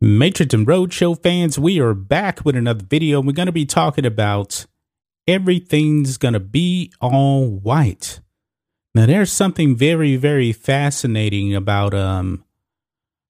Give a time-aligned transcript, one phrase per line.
[0.00, 3.20] Matrix and Roadshow fans, we are back with another video.
[3.20, 4.66] We're going to be talking about
[5.26, 8.20] everything's going to be all white.
[8.94, 12.44] Now, there's something very, very fascinating about um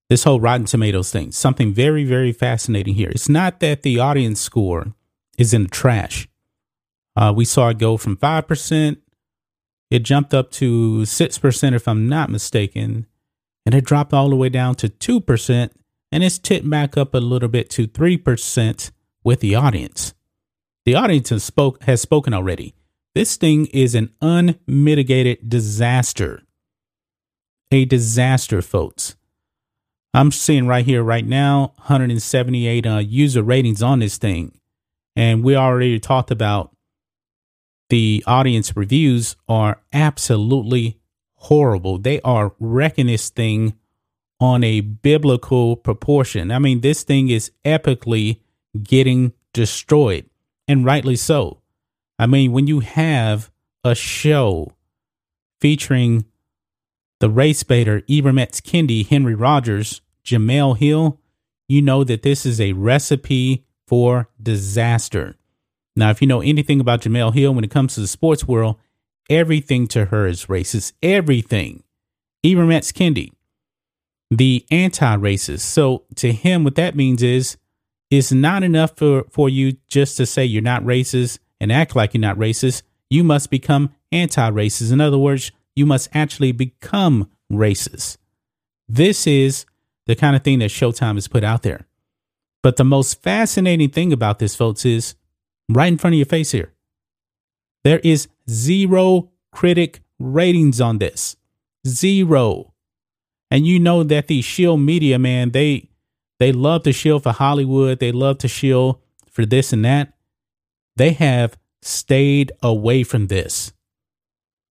[0.09, 1.33] this whole Rotten Tomatoes thing.
[1.33, 3.11] Something very, very fascinating here.
[3.11, 4.93] It's not that the audience score
[5.37, 6.29] is in the trash.
[7.17, 8.99] Uh, we saw it go from 5%,
[9.91, 13.07] it jumped up to 6%, if I'm not mistaken,
[13.65, 15.71] and it dropped all the way down to 2%
[16.13, 18.91] and it's tipped back up a little bit to 3%
[19.25, 20.15] with the audience.
[20.85, 22.75] The audience has, spoke, has spoken already.
[23.15, 26.43] This thing is an unmitigated disaster.
[27.73, 29.17] A disaster, folks.
[30.15, 34.59] I'm seeing right here, right now, 178 uh, user ratings on this thing.
[35.17, 36.75] And we already talked about
[37.89, 40.99] the audience reviews are absolutely
[41.35, 41.99] horrible.
[41.99, 43.75] They are wrecking this thing
[44.41, 46.51] on a biblical proportion.
[46.51, 48.41] I mean, this thing is epically
[48.83, 50.29] getting destroyed,
[50.69, 51.63] and rightly so.
[52.19, 53.51] I mean, when you have
[53.85, 54.73] a show
[55.61, 56.27] featuring
[57.21, 58.61] the race baiter, Ibram X.
[58.61, 61.21] Kendi, Henry Rogers, Jemele Hill,
[61.69, 65.37] you know that this is a recipe for disaster.
[65.95, 68.77] Now, if you know anything about Jemele Hill when it comes to the sports world,
[69.31, 70.93] everything to her is racist.
[71.03, 71.83] Everything.
[72.45, 72.93] Ibram X.
[72.93, 73.33] Kendi,
[74.37, 75.61] the anti-racist.
[75.61, 77.57] So to him, what that means is
[78.11, 82.15] it's not enough for, for you just to say you're not racist and act like
[82.15, 82.83] you're not racist.
[83.09, 84.93] You must become anti-racist.
[84.93, 88.19] In other words, you must actually become racist.
[88.89, 89.67] This is
[90.07, 91.87] the kind of thing that Showtime has put out there.
[92.63, 95.15] But the most fascinating thing about this, folks, is
[95.69, 96.73] right in front of your face here.
[97.85, 101.37] There is zero critic ratings on this.
[101.87, 102.73] Zero.
[103.51, 105.91] And you know that the shield media, man, they
[106.39, 107.99] they love to shield for Hollywood.
[107.99, 110.15] They love to shield for this and that.
[110.97, 113.73] They have stayed away from this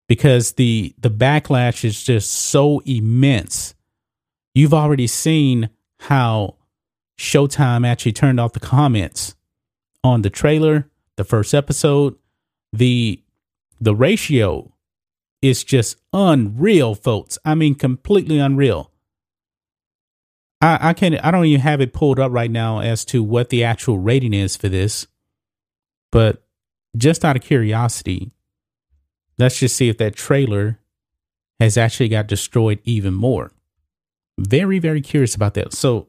[0.07, 3.75] because the the backlash is just so immense.
[4.53, 5.69] You've already seen
[5.99, 6.55] how
[7.17, 9.35] Showtime actually turned off the comments
[10.03, 12.15] on the trailer, the first episode.
[12.73, 13.23] The
[13.79, 14.74] the ratio
[15.47, 17.37] is just unreal, folks.
[17.45, 18.91] I mean, completely unreal.
[20.61, 23.49] I, I can't, I don't even have it pulled up right now as to what
[23.49, 25.07] the actual rating is for this.
[26.11, 26.43] But
[26.97, 28.31] just out of curiosity,
[29.37, 30.79] let's just see if that trailer
[31.59, 33.51] has actually got destroyed even more.
[34.37, 35.73] Very, very curious about that.
[35.73, 36.07] So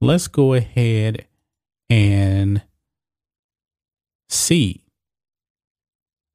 [0.00, 1.26] let's go ahead
[1.88, 2.62] and
[4.28, 4.84] see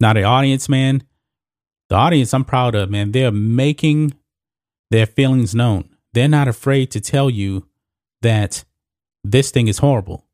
[0.00, 1.02] Now, the audience, man,
[1.88, 4.14] the audience I'm proud of, man, they're making
[4.90, 5.88] their feelings known.
[6.12, 7.66] They're not afraid to tell you
[8.22, 8.64] that
[9.24, 10.24] this thing is horrible.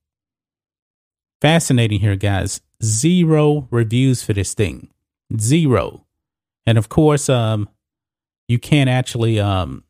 [1.40, 2.60] Fascinating here, guys.
[2.82, 4.88] Zero reviews for this thing.
[5.38, 6.06] Zero.
[6.66, 7.68] And of course, um,
[8.48, 9.84] you can't actually um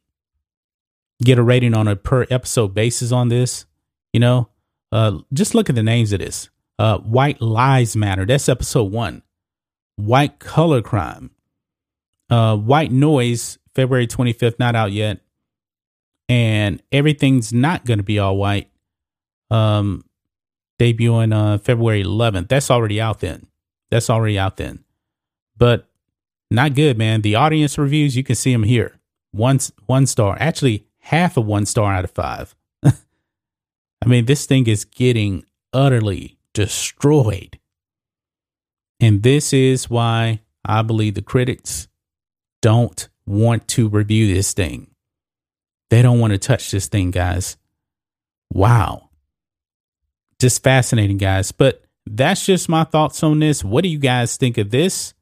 [1.25, 3.67] get a rating on a per episode basis on this.
[4.13, 4.49] You know,
[4.91, 6.51] uh, just look at the names of this.
[6.79, 8.27] Uh, White Lies Matter.
[8.27, 9.23] That's episode one.
[9.97, 11.31] White Color Crime.
[12.31, 15.21] Uh, White Noise, February 25th, not out yet.
[16.29, 18.71] And Everything's Not Gonna Be All White.
[19.51, 20.05] Um,
[20.79, 22.49] debuting uh February 11th.
[22.49, 23.47] That's already out then.
[23.91, 24.85] That's already out then.
[25.57, 25.87] But
[26.51, 27.23] not good, man.
[27.23, 28.99] The audience reviews, you can see them here.
[29.33, 30.37] One one star.
[30.41, 32.55] Actually, half of one star out of five.
[32.85, 32.93] I
[34.07, 37.59] mean, this thing is getting utterly destroyed.
[39.01, 41.89] And this is why I believe the critics
[42.61, 44.89] don't want to review this thing.
[45.91, 47.57] They don't want to touch this thing, guys.
[48.53, 49.11] Wow.
[50.41, 51.53] Just fascinating, guys.
[51.53, 53.65] But that's just my thoughts on this.
[53.65, 55.15] What do you guys think of this?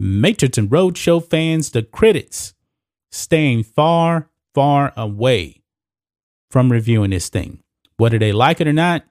[0.00, 2.54] Matrix and Roadshow fans, the critics
[3.10, 5.60] staying far, far away
[6.50, 7.62] from reviewing this thing.
[7.98, 9.04] Whether they like it or not,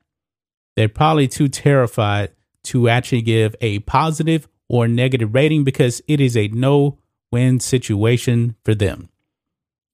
[0.75, 2.31] they're probably too terrified
[2.63, 6.97] to actually give a positive or negative rating because it is a no
[7.31, 9.09] win situation for them.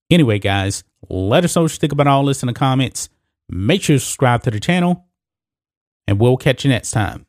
[0.09, 3.09] Anyway, guys, let us know what you think about all this in the comments.
[3.49, 5.05] Make sure you subscribe to the channel,
[6.07, 7.25] and we'll catch you next time.